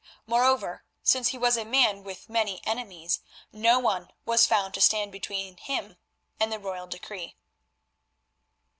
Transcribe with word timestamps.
Moreover, 0.25 0.83
since 1.03 1.27
he 1.27 1.37
was 1.37 1.57
a 1.57 1.63
man 1.63 2.03
with 2.03 2.27
many 2.27 2.59
enemies, 2.65 3.19
no 3.51 3.77
one 3.77 4.09
was 4.25 4.47
found 4.47 4.73
to 4.73 4.81
stand 4.81 5.11
between 5.11 5.57
him 5.57 5.95
and 6.39 6.51
the 6.51 6.57
Royal 6.57 6.87
decree. 6.87 7.35